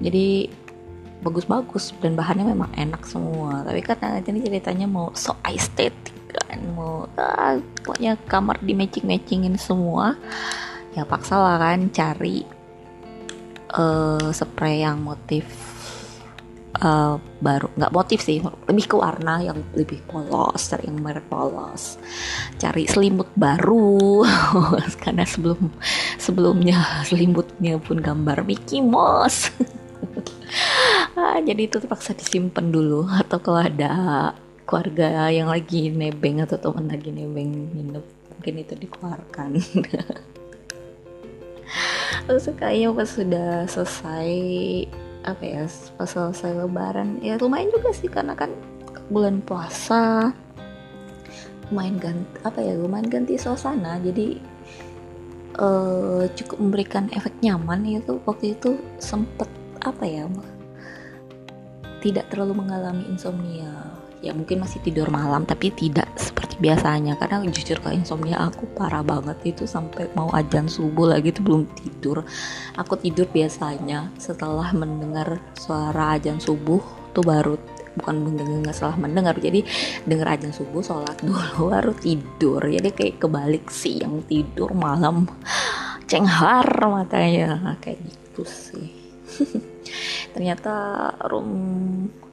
Jadi 0.03 0.51
bagus-bagus 1.23 1.95
dan 2.03 2.13
bahannya 2.19 2.51
memang 2.51 2.69
enak 2.75 3.07
semua. 3.07 3.63
Tapi 3.63 3.79
kan 3.79 4.19
ini 4.19 4.43
ceritanya 4.43 4.85
mau 4.85 5.15
so 5.15 5.33
estetik 5.47 6.25
kan 6.35 6.59
mau 6.75 7.07
ah, 7.15 7.55
pokoknya 7.83 8.19
kamar 8.27 8.59
di 8.59 8.75
matching 8.75 9.07
matchingin 9.07 9.55
semua 9.55 10.19
ya 10.95 11.03
paksa 11.03 11.35
lah 11.35 11.59
kan 11.59 11.91
cari 11.91 12.47
uh, 13.75 14.31
spray 14.31 14.81
yang 14.81 15.03
motif 15.03 15.43
uh, 16.79 17.19
baru. 17.43 17.67
Nggak 17.75 17.93
motif 17.93 18.19
sih 18.23 18.39
lebih 18.41 18.85
ke 18.87 18.95
warna 18.95 19.43
yang 19.43 19.59
lebih 19.75 19.99
polos 20.07 20.71
cari 20.71 20.87
yang 20.87 20.99
merek 21.03 21.27
polos. 21.27 21.99
Cari 22.59 22.87
selimut 22.87 23.29
baru 23.35 24.23
karena 25.03 25.27
sebelum 25.27 25.71
sebelumnya 26.15 27.03
selimutnya 27.03 27.75
pun 27.79 27.99
gambar 27.99 28.43
Mickey 28.47 28.79
Mouse. 28.79 29.51
Ah, 31.15 31.39
jadi 31.43 31.67
itu 31.67 31.79
terpaksa 31.83 32.15
disimpan 32.15 32.71
dulu 32.71 33.07
atau 33.07 33.43
kalau 33.43 33.59
ada 33.59 33.91
keluarga 34.63 35.27
yang 35.27 35.51
lagi 35.51 35.91
nebeng 35.91 36.39
atau 36.43 36.55
teman 36.55 36.87
lagi 36.87 37.11
nebeng 37.11 37.75
nginep 37.75 38.05
mungkin 38.31 38.53
itu 38.63 38.73
dikeluarkan 38.77 39.49
terus 42.25 42.49
kayaknya 42.57 42.89
pas 42.93 43.09
sudah 43.09 43.51
selesai 43.69 44.29
apa 45.25 45.43
ya 45.43 45.63
pas 45.97 46.09
selesai 46.09 46.51
lebaran. 46.53 47.19
Ya 47.19 47.35
lumayan 47.41 47.73
juga 47.73 47.91
sih 47.91 48.09
karena 48.09 48.37
kan 48.37 48.53
bulan 49.09 49.41
puasa 49.45 50.33
lumayan 51.69 51.97
ganti 51.97 52.37
apa 52.45 52.59
ya 52.61 52.73
lumayan 52.77 53.09
ganti 53.09 53.37
suasana. 53.41 53.97
Jadi 54.01 54.37
uh, 55.57 56.29
cukup 56.37 56.57
memberikan 56.61 57.09
efek 57.13 57.33
nyaman. 57.41 57.85
Itu 57.85 58.21
waktu 58.25 58.53
itu 58.57 58.77
sempet 59.01 59.49
apa 59.81 60.05
ya 60.05 60.29
tidak 62.05 62.29
terlalu 62.29 62.61
mengalami 62.61 63.05
insomnia. 63.09 63.97
Ya 64.21 64.33
mungkin 64.33 64.61
masih 64.61 64.81
tidur 64.81 65.09
malam 65.13 65.45
tapi 65.45 65.69
tidak 65.73 66.09
biasanya. 66.59 67.19
Karena 67.19 67.43
jujur 67.47 67.79
kalau 67.81 67.95
insomnia 67.95 68.37
aku 68.39 68.67
parah 68.75 69.01
banget 69.01 69.55
itu 69.55 69.63
sampai 69.67 70.09
mau 70.13 70.29
ajan 70.31 70.67
subuh 70.69 71.15
lagi 71.15 71.31
itu 71.31 71.41
belum 71.43 71.67
tidur. 71.77 72.23
Aku 72.79 72.99
tidur 72.99 73.29
biasanya 73.29 74.11
setelah 74.19 74.71
mendengar 74.71 75.39
suara 75.55 76.19
ajan 76.19 76.39
subuh 76.39 76.81
tuh 77.15 77.23
baru 77.23 77.55
bukan 77.95 78.15
mendengar 78.27 78.75
salah 78.75 78.99
mendengar. 78.99 79.35
Jadi 79.39 79.63
dengar 80.03 80.35
ajan 80.35 80.51
subuh 80.51 80.83
sholat 80.83 81.19
dulu 81.23 81.71
baru 81.73 81.91
tidur. 81.95 82.61
Jadi 82.63 82.89
kayak 82.91 83.23
kebalik 83.23 83.71
sih 83.71 84.03
yang 84.03 84.23
tidur 84.27 84.71
malam 84.75 85.27
cenghar 86.09 86.67
matanya. 86.85 87.79
Kayak 87.79 88.03
gitu 88.03 88.43
sih 88.43 88.87
ternyata 90.35 90.73
room 91.31 91.49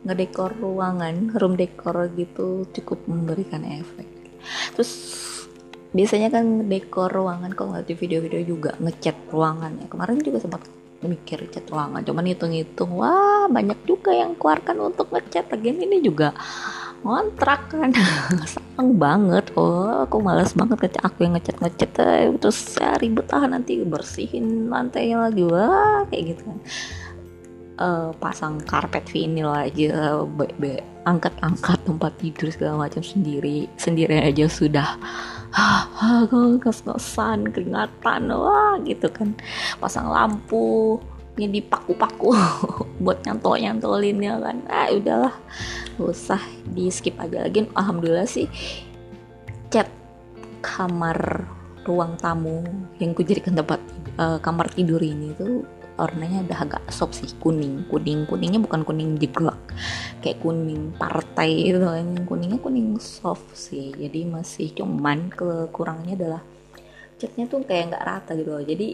ngedekor 0.03 0.59
ruangan 0.59 1.31
room 1.39 1.55
dekor 1.55 2.11
gitu 2.19 2.67
cukup 2.75 3.07
memberikan 3.07 3.63
efek. 3.63 4.11
Terus 4.75 4.91
biasanya 5.95 6.35
kan 6.35 6.67
dekor 6.67 7.15
ruangan 7.15 7.55
kalau 7.55 7.79
nggak 7.79 7.87
di 7.87 7.95
video-video 7.95 8.43
juga 8.43 8.75
ngecat 8.83 9.31
ruangan 9.31 9.79
ya. 9.79 9.87
Kemarin 9.87 10.19
juga 10.19 10.43
sempat 10.43 10.67
mikir 11.03 11.51
cat 11.51 11.67
ruangan 11.67 11.99
cuman 12.07 12.31
hitung-hitung 12.31 12.95
wah 12.95 13.51
banyak 13.51 13.75
juga 13.91 14.15
yang 14.15 14.39
keluarkan 14.39 14.79
untuk 14.87 15.11
ngecat 15.11 15.51
lagi 15.51 15.75
ini 15.75 15.99
juga 16.03 16.31
ngontrak 17.03 17.71
kan. 17.71 17.91
Sayang 18.55 18.99
banget. 18.99 19.51
Oh 19.59 20.07
aku 20.07 20.19
malas 20.19 20.55
banget 20.59 20.79
ngecat 20.83 21.03
aku 21.07 21.19
yang 21.27 21.35
ngecat 21.39 21.57
ngecat 21.63 21.91
terus 22.39 22.59
ya 22.79 22.99
ribet 22.99 23.31
ah 23.31 23.47
nanti 23.47 23.79
bersihin 23.83 24.67
lantainya 24.71 25.31
lagi. 25.31 25.43
Wah 25.47 26.07
kayak 26.11 26.35
gitu 26.35 26.43
kan 26.51 26.59
uh, 27.83 28.15
pasang 28.23 28.63
karpet 28.63 29.03
vinil 29.11 29.51
aja 29.51 30.23
angkat-angkat 31.03 31.83
tempat 31.83 32.13
tidur 32.23 32.49
segala 32.55 32.87
macam 32.87 33.03
sendiri 33.03 33.67
sendiri 33.75 34.23
aja 34.23 34.47
sudah. 34.47 34.95
Ah 35.53 36.25
ngos-ngosan 36.31 37.51
keringatan 37.51 38.31
wah 38.31 38.79
gitu 38.87 39.11
kan. 39.11 39.35
Pasang 39.83 40.09
lampu 40.09 40.97
ini 41.37 41.61
dipaku-paku 41.61 42.33
buat 43.05 43.19
nyantol 43.27 43.59
nyantolinnya 43.59 44.39
kan. 44.39 44.57
Ah 44.71 44.89
udahlah 44.95 45.35
gak 45.99 46.09
usah 46.09 46.43
di 46.71 46.89
skip 46.89 47.19
aja 47.19 47.45
lagi. 47.45 47.67
Alhamdulillah 47.75 48.31
sih 48.31 48.47
cat 49.69 49.91
kamar 50.63 51.45
ruang 51.83 52.15
tamu 52.23 52.63
yang 53.03 53.11
kujadikan 53.11 53.59
tempat 53.59 53.83
uh, 54.17 54.39
kamar 54.39 54.71
tidur 54.71 55.03
ini 55.03 55.35
tuh 55.35 55.67
warnanya 55.99 56.45
udah 56.49 56.59
agak 56.65 56.83
soft 56.89 57.19
sih 57.19 57.31
kuning. 57.41 57.87
Kuning 57.89 58.25
kuningnya 58.25 58.61
bukan 58.63 58.83
kuning 58.87 59.17
jeglak 59.21 59.59
kayak 60.23 60.39
kuning 60.39 60.95
partai 60.95 61.73
itu 61.75 61.83
yang 61.83 62.23
kuningnya 62.25 62.63
kuning 62.63 62.95
soft 63.03 63.59
sih 63.59 63.91
jadi 63.91 64.23
masih 64.31 64.71
cuman 64.71 65.35
kekurangannya 65.35 66.15
adalah 66.15 66.43
catnya 67.19 67.45
tuh 67.51 67.63
kayak 67.67 67.95
nggak 67.95 68.07
rata 68.07 68.31
gitu 68.35 68.51
loh. 68.51 68.65
Jadi 68.67 68.89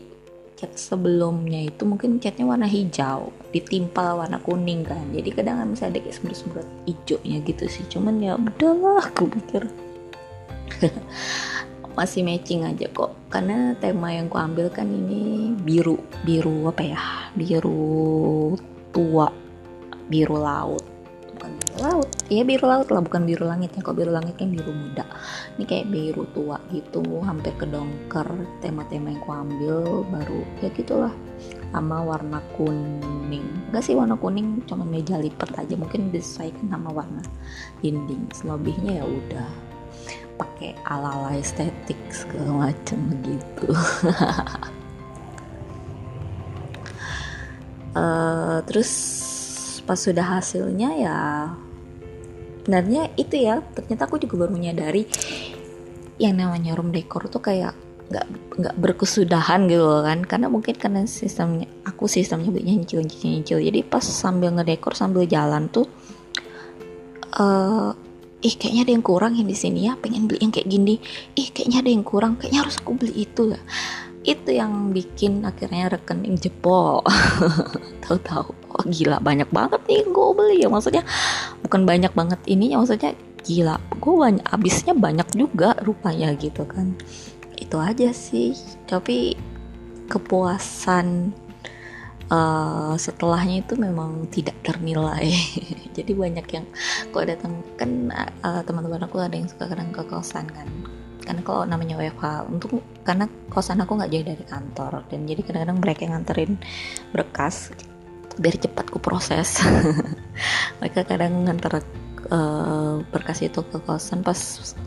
cat 0.58 0.74
sebelumnya 0.74 1.70
itu 1.70 1.86
mungkin 1.86 2.18
catnya 2.18 2.42
warna 2.42 2.66
hijau 2.66 3.30
ditimpal 3.54 4.20
warna 4.20 4.42
kuning 4.42 4.82
kan. 4.82 5.06
Jadi 5.14 5.28
kadang 5.32 5.62
kan 5.62 5.68
misalnya 5.70 5.96
ada 5.96 6.00
kayak 6.04 6.16
sembrut-sembrut 6.18 6.68
hijaunya 6.84 7.38
gitu 7.46 7.64
sih. 7.70 7.84
Cuman 7.88 8.20
ya 8.20 8.34
udahlah 8.36 9.06
aku 9.06 9.30
pikir 9.32 9.70
masih 11.98 12.22
matching 12.22 12.62
aja 12.62 12.86
kok. 12.94 13.18
Karena 13.26 13.74
tema 13.82 14.14
yang 14.14 14.30
ku 14.30 14.38
ambil 14.38 14.70
kan 14.70 14.86
ini 14.86 15.50
biru 15.58 15.98
biru 16.22 16.70
apa 16.70 16.86
ya? 16.86 17.02
Biru 17.34 18.54
tua 18.94 19.26
biru 20.06 20.38
laut. 20.38 20.86
Bukan 21.34 21.50
biru 21.58 21.76
laut. 21.82 22.08
Ya 22.30 22.46
biru 22.46 22.70
laut 22.70 22.88
lah 22.94 23.02
bukan 23.02 23.26
biru 23.26 23.50
langit 23.50 23.74
ya 23.74 23.82
kok 23.82 23.98
biru 23.98 24.14
langit 24.14 24.38
kan 24.38 24.46
biru 24.46 24.70
muda. 24.70 25.02
Ini 25.58 25.64
kayak 25.66 25.86
biru 25.90 26.22
tua 26.30 26.62
gitu 26.70 27.02
hampir 27.26 27.50
kedongker 27.58 28.30
tema-tema 28.62 29.10
yang 29.10 29.22
ku 29.26 29.30
ambil 29.34 30.06
baru 30.06 30.46
ya 30.62 30.70
gitulah. 30.70 31.14
Sama 31.74 32.00
warna 32.06 32.38
kuning. 32.54 33.44
Enggak 33.74 33.82
sih 33.82 33.98
warna 33.98 34.14
kuning 34.14 34.62
cuma 34.70 34.86
meja 34.86 35.18
lipat 35.18 35.50
aja. 35.58 35.74
Mungkin 35.74 36.14
disesuaikan 36.14 36.70
sama 36.70 36.94
warna 36.94 37.20
dinding. 37.82 38.30
Selebihnya 38.30 39.02
ya 39.02 39.04
udah 39.04 39.67
pakai 40.38 40.78
ala-ala 40.86 41.34
estetik 41.34 41.98
segala 42.14 42.70
macam 42.70 42.98
gitu. 43.26 43.68
Uh, 47.92 48.62
terus 48.70 48.90
pas 49.82 49.98
sudah 49.98 50.38
hasilnya 50.38 50.90
ya 51.00 51.18
sebenarnya 52.62 53.08
itu 53.16 53.48
ya 53.48 53.64
ternyata 53.72 54.04
aku 54.04 54.20
juga 54.20 54.44
baru 54.44 54.52
menyadari 54.52 55.08
yang 56.20 56.36
namanya 56.36 56.76
room 56.76 56.92
decor 56.92 57.24
tuh 57.32 57.40
kayak 57.40 57.72
nggak 58.12 58.26
nggak 58.60 58.76
berkesudahan 58.76 59.66
gitu 59.66 59.84
loh 59.84 60.04
kan. 60.04 60.22
Karena 60.24 60.46
mungkin 60.52 60.76
karena 60.76 61.08
sistemnya 61.08 61.66
aku 61.88 62.06
sistemnya 62.06 62.52
belinya 62.54 62.78
nyicil 62.78 63.02
nyicil 63.02 63.30
nyicil 63.40 63.58
jadi 63.58 63.80
pas 63.82 64.04
sambil 64.04 64.54
ngedekor 64.54 64.94
sambil 64.94 65.24
jalan 65.24 65.66
tuh 65.72 65.88
uh, 67.40 67.90
ih 68.38 68.54
kayaknya 68.54 68.86
ada 68.86 68.92
yang 68.94 69.04
kurang 69.04 69.32
yang 69.34 69.48
di 69.50 69.58
sini 69.58 69.90
ya 69.90 69.98
pengen 69.98 70.30
beli 70.30 70.38
yang 70.42 70.54
kayak 70.54 70.68
gini. 70.70 70.94
Ih 71.34 71.48
kayaknya 71.50 71.78
ada 71.82 71.90
yang 71.90 72.04
kurang 72.06 72.38
kayaknya 72.38 72.60
harus 72.66 72.76
aku 72.78 72.94
beli 72.94 73.14
itu 73.26 73.50
ya 73.50 73.60
itu 74.28 74.50
yang 74.52 74.92
bikin 74.92 75.40
akhirnya 75.46 75.88
rekening 75.88 76.36
jebol. 76.36 77.00
Tahu-tahu. 78.04 78.52
Oh 78.76 78.84
gila 78.84 79.16
banyak 79.24 79.48
banget 79.48 79.80
nih 79.88 80.04
gue 80.04 80.28
beli 80.36 80.56
ya 80.60 80.68
maksudnya. 80.68 81.02
Bukan 81.64 81.88
banyak 81.88 82.12
banget 82.12 82.40
ini 82.44 82.74
ya 82.74 82.76
maksudnya 82.76 83.16
gila 83.46 83.80
gue 83.96 84.14
banyak 84.14 84.44
abisnya 84.52 84.92
banyak 84.92 85.28
juga 85.32 85.74
rupanya 85.80 86.36
gitu 86.36 86.68
kan. 86.68 86.92
Itu 87.56 87.80
aja 87.80 88.12
sih 88.12 88.52
tapi 88.84 89.34
kepuasan 90.12 91.32
uh, 92.32 92.94
setelahnya 92.94 93.64
itu 93.64 93.74
memang 93.76 94.28
tidak 94.32 94.56
ternilai. 94.64 95.32
Jadi 95.96 96.12
banyak 96.14 96.46
yang 96.52 96.66
kalau 97.12 97.24
datang. 97.24 97.52
Kan 97.76 98.12
uh, 98.12 98.62
teman-teman 98.64 99.04
aku 99.04 99.20
ada 99.20 99.34
yang 99.34 99.48
suka 99.48 99.68
kadang 99.68 99.90
ke 99.90 100.02
kosan 100.06 100.46
kan. 100.48 100.68
Karena 101.24 101.44
kalau 101.44 101.68
namanya 101.68 102.00
WFH 102.00 102.48
untuk 102.48 102.80
karena 103.04 103.28
kosan 103.52 103.84
aku 103.84 104.00
nggak 104.00 104.10
jauh 104.12 104.26
dari 104.26 104.44
kantor. 104.48 104.92
Dan 105.12 105.28
jadi 105.28 105.40
kadang-kadang 105.44 105.78
mereka 105.84 106.00
yang 106.08 106.12
nganterin 106.16 106.52
berkas 107.12 107.68
biar 108.40 108.56
cepat 108.56 108.86
ku 108.88 108.96
proses. 109.02 109.60
Mereka 110.80 111.04
kadang 111.04 111.44
nganter 111.44 111.84
uh, 112.32 113.02
berkas 113.12 113.44
itu 113.44 113.60
ke 113.66 113.76
kosan 113.82 114.22
pas 114.22 114.38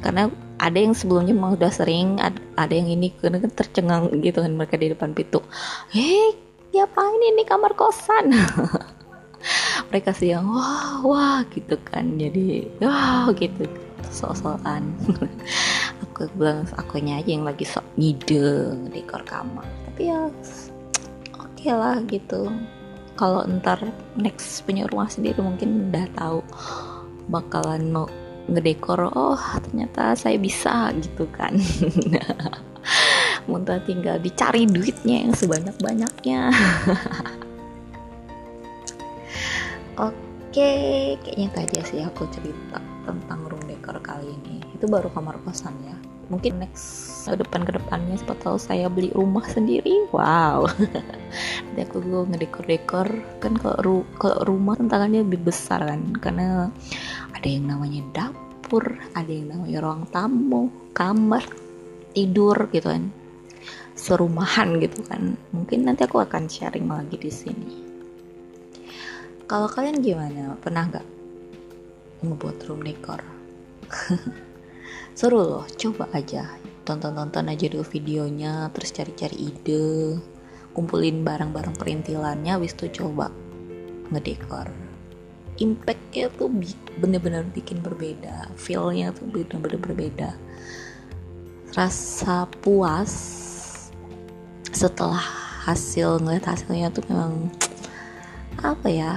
karena 0.01 0.31
ada 0.57 0.77
yang 0.79 0.95
sebelumnya 0.95 1.35
mau 1.35 1.53
udah 1.53 1.69
sering 1.69 2.17
ada, 2.17 2.39
ada 2.57 2.73
yang 2.73 2.89
ini 2.89 3.11
karena 3.19 3.43
kan 3.43 3.51
tercengang 3.51 4.03
gitu 4.23 4.41
kan 4.41 4.53
mereka 4.55 4.79
di 4.81 4.87
depan 4.89 5.11
pintu. 5.13 5.43
Hei 5.91 6.50
ngapain 6.71 7.21
ini 7.21 7.43
kamar 7.43 7.75
kosan? 7.75 8.31
Mereka 9.91 10.15
sih 10.15 10.31
yang 10.31 10.47
wah 10.47 11.03
wah 11.03 11.39
gitu 11.51 11.75
kan. 11.83 12.15
Jadi 12.15 12.71
wah 12.79 13.27
gitu. 13.35 13.67
Sok-sokan. 14.11 14.95
Aku 16.11 16.31
bilang 16.35 16.67
akunya 16.75 17.19
aja 17.19 17.29
yang 17.31 17.45
lagi 17.47 17.67
sok 17.67 17.85
ngide 17.95 18.75
dekor 18.91 19.23
kamar. 19.27 19.67
Tapi 19.91 20.11
ya 20.11 20.27
oke 20.27 21.51
okay 21.59 21.71
lah 21.75 21.99
gitu. 22.07 22.47
Kalau 23.19 23.43
ntar 23.59 23.83
next 24.17 24.63
punya 24.65 24.87
rumah 24.89 25.11
sendiri 25.11 25.43
mungkin 25.43 25.91
udah 25.91 26.05
tahu 26.15 26.39
bakalan 27.29 27.91
mau 27.93 28.07
ngedekor 28.49 29.13
oh 29.13 29.39
ternyata 29.69 30.17
saya 30.17 30.35
bisa 30.41 30.89
gitu 30.97 31.29
kan 31.29 31.53
muntah 33.51 33.83
tinggal 33.83 34.15
dicari 34.23 34.63
duitnya 34.63 35.27
yang 35.27 35.35
sebanyak 35.35 35.75
banyaknya 35.83 36.55
oke 40.07 40.71
kayaknya 41.19 41.47
tadi 41.51 41.75
sih 41.83 41.99
aku 41.99 42.23
cerita 42.31 42.79
tentang 43.05 43.39
room 43.49 43.61
decor 43.65 43.97
kali 44.01 44.29
ini. 44.29 44.61
Itu 44.77 44.85
baru 44.85 45.09
kamar 45.13 45.41
kosan 45.43 45.73
ya. 45.85 45.95
Mungkin 46.31 46.63
next 46.63 47.27
depan 47.27 47.67
ke 47.67 47.75
depannya 47.75 48.15
siapa 48.15 48.39
tahu 48.39 48.55
saya 48.55 48.87
beli 48.87 49.11
rumah 49.11 49.43
sendiri. 49.43 50.07
Wow. 50.15 50.71
Nanti 51.67 51.79
aku 51.83 51.99
gue 51.99 52.23
ngedekor-dekor. 52.31 53.07
Kan 53.43 53.59
kalau 53.59 53.77
ru 53.83 53.95
kalau 54.15 54.39
rumah 54.47 54.79
tantangannya 54.79 55.27
lebih 55.27 55.51
besar 55.51 55.83
kan. 55.83 56.15
Karena 56.23 56.71
ada 57.35 57.47
yang 57.47 57.67
namanya 57.67 58.01
dapur 58.15 58.85
ada 59.17 59.27
yang 59.27 59.51
namanya 59.51 59.77
ruang 59.83 60.03
tamu 60.13 60.71
kamar 60.95 61.43
tidur 62.13 62.69
gitu 62.69 62.87
kan 62.91 63.09
serumahan 63.95 64.79
gitu 64.79 65.03
kan. 65.05 65.35
Mungkin 65.51 65.87
nanti 65.87 66.07
aku 66.07 66.23
akan 66.23 66.47
sharing 66.47 66.87
lagi 66.87 67.17
di 67.19 67.31
sini. 67.31 67.73
Kalau 69.45 69.67
kalian 69.67 69.99
gimana? 69.99 70.55
Pernah 70.59 70.83
nggak 70.87 71.07
membuat 72.23 72.63
room 72.67 72.85
decor? 72.87 73.19
Seru 75.19 75.43
loh. 75.43 75.65
Coba 75.75 76.07
aja. 76.15 76.47
Tonton-tonton 76.87 77.51
aja 77.51 77.67
dulu 77.67 77.85
videonya 77.85 78.71
terus 78.71 78.95
cari-cari 78.95 79.51
ide. 79.51 80.17
Kumpulin 80.71 81.27
barang-barang 81.27 81.75
perintilannya 81.75 82.55
habis 82.55 82.71
itu 82.79 83.03
coba 83.03 83.27
ngedekor. 84.07 84.71
Impactnya 85.59 86.31
tuh 86.39 86.47
bener-bener 86.97 87.43
bikin 87.51 87.83
berbeda. 87.83 88.49
Feelnya 88.55 89.11
tuh 89.11 89.27
bener-bener 89.29 89.77
berbeda. 89.77 90.31
Rasa 91.75 92.47
puas 92.63 93.40
setelah 94.71 95.21
hasil 95.67 96.23
ngeliat 96.23 96.47
hasilnya 96.47 96.89
tuh 96.89 97.05
memang 97.05 97.51
apa 98.63 98.87
ya 98.89 99.11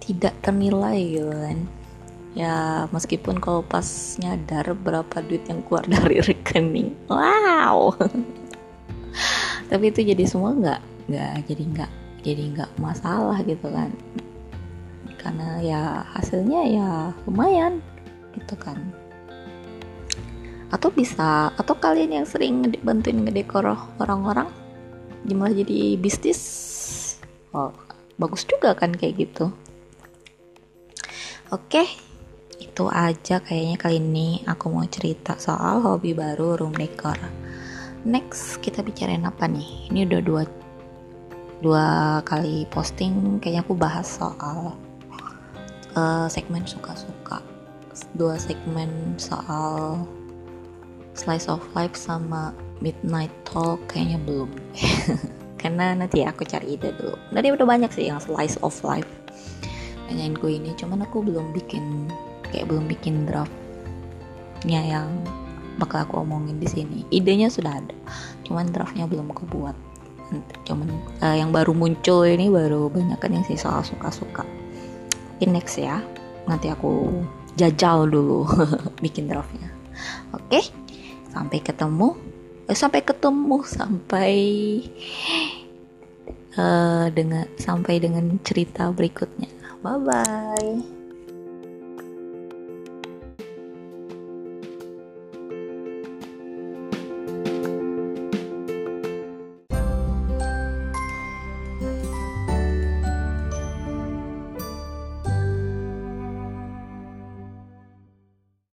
tidak 0.00 0.34
ternilai 0.44 0.98
gitu 1.18 1.32
kan. 1.32 1.58
Ya 2.30 2.86
meskipun 2.94 3.42
kalau 3.42 3.66
pas 3.66 3.84
nyadar 4.22 4.70
berapa 4.78 5.18
duit 5.26 5.42
yang 5.50 5.66
keluar 5.66 5.82
dari 5.98 6.22
rekening 6.22 6.94
wow. 7.10 7.90
Tapi 9.70 9.84
itu 9.90 10.00
jadi 10.06 10.24
semua 10.28 10.54
nggak 10.54 10.80
nggak 11.10 11.34
jadi 11.50 11.62
nggak 11.74 11.92
jadi 12.22 12.42
nggak 12.54 12.70
masalah 12.78 13.38
gitu 13.42 13.66
kan. 13.70 13.90
Karena 15.18 15.60
ya 15.60 15.82
hasilnya 16.16 16.60
ya 16.70 16.90
lumayan 17.26 17.82
gitu 18.34 18.54
kan 18.56 18.99
atau 20.70 20.88
bisa 20.94 21.50
atau 21.58 21.74
kalian 21.74 22.22
yang 22.22 22.26
sering 22.26 22.62
bantuin 22.86 23.26
ngedekor 23.26 23.66
orang-orang 23.98 24.46
jumlah 25.26 25.50
jadi 25.50 25.98
bisnis? 25.98 26.40
Oh 27.50 27.74
bagus 28.16 28.46
juga 28.46 28.78
kan 28.78 28.94
kayak 28.94 29.26
gitu. 29.26 29.50
Oke 31.50 31.84
itu 32.60 32.86
aja 32.86 33.42
kayaknya 33.42 33.76
kali 33.80 33.98
ini 33.98 34.28
aku 34.46 34.70
mau 34.70 34.86
cerita 34.86 35.34
soal 35.40 35.82
hobi 35.82 36.14
baru 36.14 36.60
room 36.60 36.76
decor. 36.76 37.18
Next 38.06 38.62
kita 38.62 38.86
bicarain 38.86 39.26
apa 39.26 39.50
nih? 39.50 39.90
Ini 39.90 40.06
udah 40.06 40.20
dua 40.22 40.42
dua 41.60 41.86
kali 42.22 42.64
posting 42.70 43.42
kayaknya 43.42 43.66
aku 43.66 43.74
bahas 43.74 44.06
soal 44.06 44.78
uh, 45.98 46.30
segmen 46.30 46.62
suka-suka. 46.62 47.42
Dua 48.14 48.38
segmen 48.38 49.18
soal 49.18 50.06
slice 51.14 51.50
of 51.50 51.62
life 51.74 51.94
sama 51.98 52.54
midnight 52.80 53.32
talk 53.44 53.78
kayaknya 53.90 54.18
belum. 54.24 54.50
Karena 55.60 55.92
nanti 55.92 56.24
ya 56.24 56.32
aku 56.32 56.48
cari 56.48 56.80
ide 56.80 56.96
dulu. 56.96 57.16
Tadi 57.36 57.48
udah 57.52 57.66
banyak 57.68 57.92
sih 57.92 58.08
yang 58.08 58.20
slice 58.20 58.56
of 58.64 58.72
life. 58.80 59.08
Nanyain 60.08 60.34
gue 60.34 60.56
ini 60.56 60.72
cuman 60.74 61.04
aku 61.04 61.22
belum 61.22 61.52
bikin 61.52 62.08
kayak 62.50 62.66
belum 62.66 62.88
bikin 62.90 63.28
draftnya 63.28 64.80
yang 64.82 65.06
bakal 65.76 66.02
aku 66.08 66.24
omongin 66.24 66.56
di 66.58 66.66
sini. 66.66 67.04
Idenya 67.12 67.52
sudah 67.52 67.76
ada 67.76 67.96
cuman 68.48 68.72
draftnya 68.72 69.04
belum 69.04 69.30
aku 69.36 69.44
buat. 69.52 69.76
Cuman 70.64 70.88
uh, 71.20 71.36
yang 71.36 71.52
baru 71.52 71.76
muncul 71.76 72.24
ini 72.24 72.48
baru 72.48 72.88
banyak 72.88 73.20
kan 73.20 73.30
yang 73.30 73.44
sih 73.44 73.60
soal 73.60 73.84
suka-suka. 73.84 74.42
In 75.44 75.52
next 75.52 75.76
ya 75.76 76.00
nanti 76.48 76.72
aku 76.72 77.22
jajal 77.60 78.08
dulu 78.08 78.48
bikin 79.04 79.28
draftnya. 79.28 79.68
Oke? 80.32 80.56
okay? 80.56 80.64
Sampai 81.30 81.58
ketemu. 81.62 82.14
Eh, 82.70 82.76
sampai 82.78 83.02
ketemu 83.02 83.58
sampai 83.66 84.34
uh, 86.54 87.06
dengan 87.10 87.46
sampai 87.58 87.98
dengan 87.98 88.38
cerita 88.46 88.90
berikutnya. 88.94 89.50
Bye 89.82 89.98
bye 89.98 90.99